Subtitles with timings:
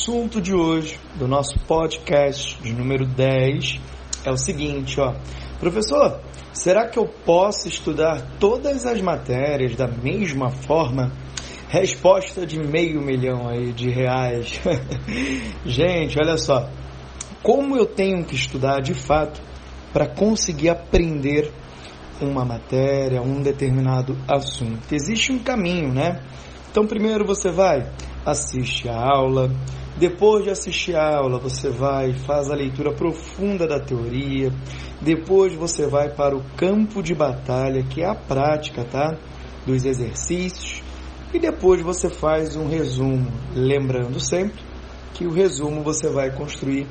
[0.00, 3.78] assunto de hoje do nosso podcast de número 10
[4.24, 5.14] é o seguinte, ó.
[5.58, 6.18] Professor,
[6.54, 11.12] será que eu posso estudar todas as matérias da mesma forma?
[11.68, 14.58] Resposta de meio milhão aí de reais.
[15.66, 16.66] Gente, olha só.
[17.42, 19.42] Como eu tenho que estudar de fato
[19.92, 21.52] para conseguir aprender
[22.22, 24.80] uma matéria, um determinado assunto?
[24.90, 26.22] Existe um caminho, né?
[26.70, 27.86] Então, primeiro você vai
[28.24, 29.50] assiste a aula.
[30.00, 34.50] Depois de assistir a aula, você vai faz a leitura profunda da teoria.
[34.98, 39.14] Depois você vai para o campo de batalha, que é a prática, tá?
[39.66, 40.82] Dos exercícios.
[41.34, 44.64] E depois você faz um resumo, lembrando sempre
[45.12, 46.86] que o resumo você vai construir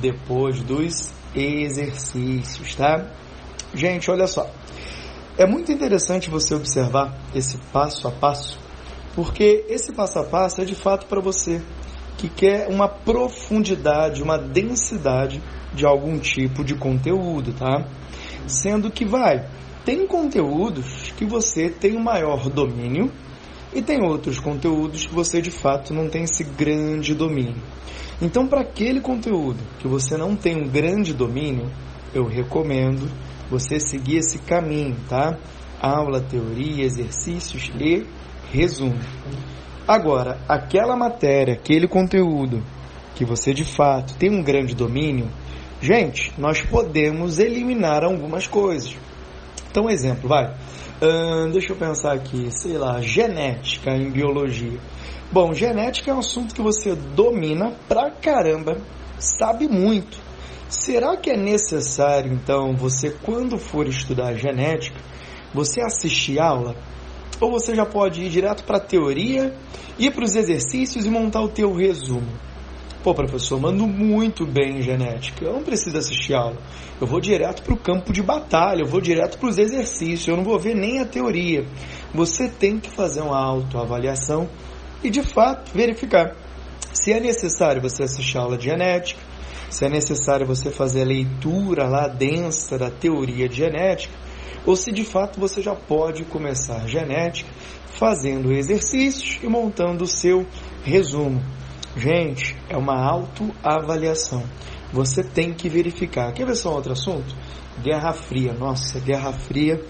[0.00, 3.06] depois dos exercícios, tá?
[3.74, 4.50] Gente, olha só.
[5.36, 8.58] É muito interessante você observar esse passo a passo
[9.16, 11.62] porque esse passo a passo é de fato para você
[12.16, 15.42] que quer uma profundidade, uma densidade
[15.74, 17.86] de algum tipo de conteúdo, tá?
[18.46, 19.46] Sendo que vai,
[19.84, 23.10] tem conteúdos que você tem um maior domínio
[23.74, 27.62] e tem outros conteúdos que você de fato não tem esse grande domínio.
[28.20, 31.70] Então, para aquele conteúdo que você não tem um grande domínio,
[32.14, 33.10] eu recomendo
[33.50, 35.36] você seguir esse caminho, tá?
[35.80, 38.06] Aula, teoria, exercícios e
[38.50, 38.98] resumo.
[39.86, 42.60] Agora, aquela matéria, aquele conteúdo
[43.14, 45.28] que você de fato tem um grande domínio,
[45.80, 48.96] gente, nós podemos eliminar algumas coisas.
[49.70, 50.52] Então, exemplo, vai.
[51.00, 54.78] Hum, deixa eu pensar aqui, sei lá, genética em biologia.
[55.30, 58.78] Bom, genética é um assunto que você domina pra caramba,
[59.18, 60.18] sabe muito.
[60.68, 64.98] Será que é necessário, então, você, quando for estudar genética,
[65.54, 66.74] você assistir aula?
[67.40, 69.54] Ou você já pode ir direto para a teoria,
[69.98, 72.32] ir para os exercícios e montar o teu resumo.
[73.02, 75.44] Pô, professor, mando muito bem em genética.
[75.44, 76.56] Eu não preciso assistir aula.
[77.00, 80.36] Eu vou direto para o campo de batalha, eu vou direto para os exercícios, eu
[80.36, 81.64] não vou ver nem a teoria.
[82.12, 84.48] Você tem que fazer uma autoavaliação
[85.04, 86.34] e, de fato, verificar
[86.92, 89.20] se é necessário você assistir aula de genética,
[89.70, 94.12] se é necessário você fazer a leitura lá densa da teoria de genética,
[94.66, 97.50] ou se de fato você já pode começar genética
[97.86, 100.46] fazendo exercícios e montando o seu
[100.84, 101.42] resumo.
[101.96, 104.42] Gente, é uma autoavaliação.
[104.92, 106.32] Você tem que verificar.
[106.32, 107.34] Quer ver só outro assunto?
[107.82, 108.52] Guerra Fria.
[108.52, 109.80] Nossa, Guerra Fria.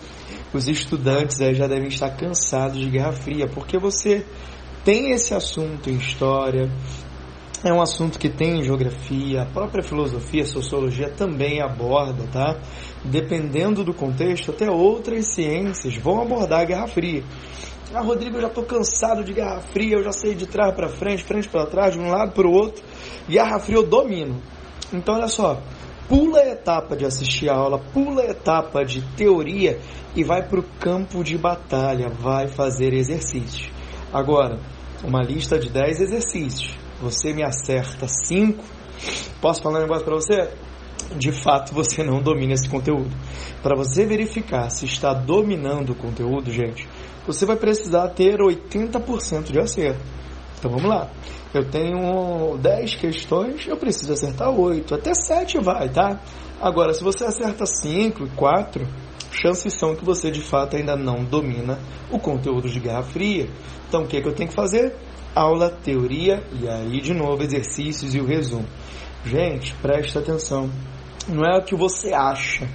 [0.53, 4.25] Os estudantes aí já devem estar cansados de Guerra Fria, porque você
[4.84, 6.70] tem esse assunto em história,
[7.69, 12.60] é um assunto que tem em geografia, a própria filosofia, a sociologia também aborda, tá?
[13.04, 17.25] Dependendo do contexto, até outras ciências vão abordar a Guerra Fria.
[17.94, 20.88] Ah, Rodrigo, eu já estou cansado de Guerra Fria, eu já sei de trás para
[20.88, 22.84] frente, frente para trás, de um lado para o outro.
[23.28, 24.41] Guerra Fria eu domino.
[24.93, 25.60] Então, olha só,
[26.09, 29.78] pula a etapa de assistir a aula, pula a etapa de teoria
[30.15, 33.71] e vai para o campo de batalha, vai fazer exercícios.
[34.12, 34.60] Agora,
[35.05, 38.62] uma lista de 10 exercícios você me acerta 5,
[39.41, 40.51] posso falar um negócio para você?
[41.17, 43.15] De fato, você não domina esse conteúdo.
[43.62, 46.89] Para você verificar se está dominando o conteúdo, gente,
[47.27, 50.01] você vai precisar ter 80% de acerto.
[50.59, 51.11] Então vamos lá.
[51.55, 54.95] Eu tenho 10 questões, eu preciso acertar 8.
[54.95, 56.21] Até 7 vai, tá?
[56.61, 58.87] Agora, se você acerta 5 e 4,
[59.37, 61.79] chances são que você de fato ainda não domina
[62.11, 63.49] o conteúdo de Guerra Fria.
[63.89, 64.95] Então o que, é que eu tenho que fazer?
[65.37, 68.67] aula, teoria e aí de novo exercícios e o resumo.
[69.23, 70.71] Gente, presta atenção.
[71.29, 72.67] Não é o que você acha.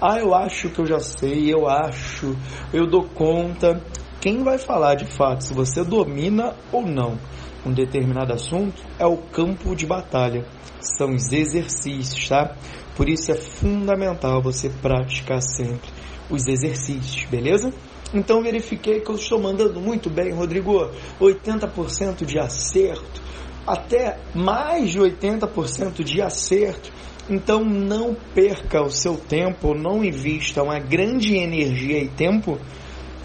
[0.00, 2.36] Ah, eu acho que eu já sei, eu acho,
[2.72, 3.80] eu dou conta.
[4.20, 7.16] Quem vai falar de fato se você domina ou não
[7.64, 10.44] um determinado assunto é o campo de batalha,
[10.80, 12.56] são os exercícios, tá?
[12.96, 15.97] Por isso é fundamental você praticar sempre
[16.30, 17.72] os exercícios, beleza?
[18.12, 20.90] Então verifiquei que eu estou mandando muito bem, Rodrigo.
[21.20, 23.22] 80% de acerto,
[23.66, 26.90] até mais de 80% de acerto.
[27.28, 32.58] Então não perca o seu tempo, não invista uma grande energia e tempo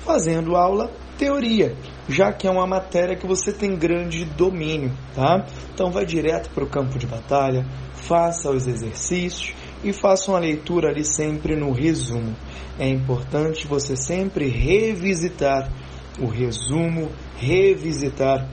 [0.03, 1.73] fazendo aula teoria,
[2.09, 5.45] já que é uma matéria que você tem grande domínio, tá?
[5.73, 10.89] Então vai direto para o campo de batalha, faça os exercícios e faça uma leitura
[10.89, 12.35] ali sempre no resumo
[12.79, 15.71] é importante você sempre revisitar
[16.19, 18.47] o resumo, revisitar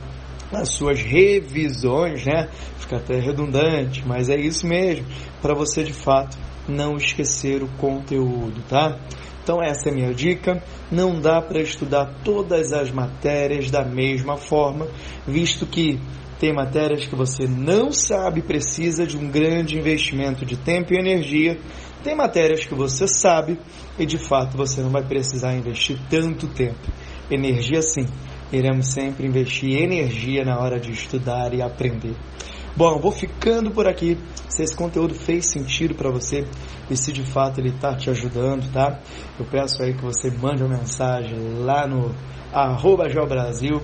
[0.53, 2.49] as suas revisões, né?
[2.79, 5.07] Fica até redundante, mas é isso mesmo,
[5.41, 6.37] para você de fato
[6.69, 8.99] não esquecer o conteúdo, tá?
[9.43, 10.63] Então essa é a minha dica.
[10.91, 14.87] Não dá para estudar todas as matérias da mesma forma,
[15.27, 15.99] visto que
[16.41, 21.61] Tem matérias que você não sabe precisa de um grande investimento de tempo e energia.
[22.03, 23.59] Tem matérias que você sabe
[23.99, 26.81] e de fato você não vai precisar investir tanto tempo.
[27.31, 28.07] Energia sim.
[28.51, 32.17] Iremos sempre investir energia na hora de estudar e aprender.
[32.75, 34.17] Bom, vou ficando por aqui.
[34.49, 36.47] Se esse conteúdo fez sentido para você
[36.91, 38.99] e se de fato ele está te ajudando, tá?
[39.39, 42.15] Eu peço aí que você mande uma mensagem lá no
[42.51, 43.83] arroba Brasil,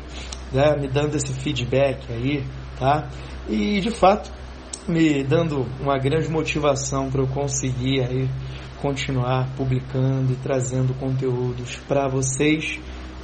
[0.56, 0.76] né?
[0.80, 2.44] me dando esse feedback aí,
[2.78, 3.08] tá?
[3.48, 4.30] E de fato
[4.88, 8.28] me dando uma grande motivação para eu conseguir aí
[8.80, 12.78] continuar publicando e trazendo conteúdos para vocês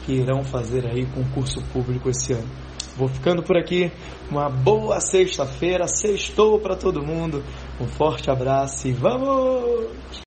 [0.05, 2.49] que irão fazer aí concurso público esse ano.
[2.97, 3.91] Vou ficando por aqui.
[4.31, 5.87] Uma boa sexta-feira.
[5.87, 7.43] Sextou para todo mundo.
[7.81, 10.21] Um forte abraço e vamos!